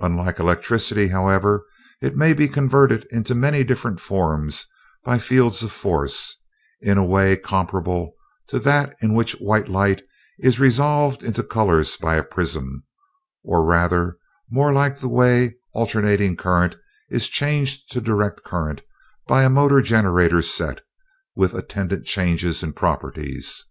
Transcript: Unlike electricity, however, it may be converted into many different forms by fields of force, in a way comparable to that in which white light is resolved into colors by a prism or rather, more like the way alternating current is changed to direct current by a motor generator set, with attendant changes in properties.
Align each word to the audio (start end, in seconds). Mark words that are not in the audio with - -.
Unlike 0.00 0.40
electricity, 0.40 1.06
however, 1.06 1.64
it 2.02 2.16
may 2.16 2.32
be 2.34 2.48
converted 2.48 3.06
into 3.12 3.32
many 3.32 3.62
different 3.62 4.00
forms 4.00 4.66
by 5.04 5.20
fields 5.20 5.62
of 5.62 5.70
force, 5.70 6.36
in 6.80 6.98
a 6.98 7.04
way 7.04 7.36
comparable 7.36 8.14
to 8.48 8.58
that 8.58 8.96
in 9.00 9.14
which 9.14 9.34
white 9.38 9.68
light 9.68 10.02
is 10.40 10.58
resolved 10.58 11.22
into 11.22 11.44
colors 11.44 11.96
by 11.96 12.16
a 12.16 12.24
prism 12.24 12.82
or 13.44 13.64
rather, 13.64 14.16
more 14.50 14.72
like 14.72 14.98
the 14.98 15.08
way 15.08 15.54
alternating 15.74 16.34
current 16.34 16.74
is 17.08 17.28
changed 17.28 17.88
to 17.92 18.00
direct 18.00 18.42
current 18.42 18.80
by 19.28 19.44
a 19.44 19.48
motor 19.48 19.80
generator 19.80 20.42
set, 20.42 20.80
with 21.36 21.54
attendant 21.54 22.04
changes 22.04 22.64
in 22.64 22.72
properties. 22.72 23.62